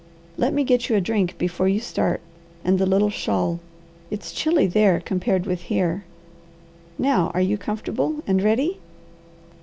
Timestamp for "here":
5.69-6.05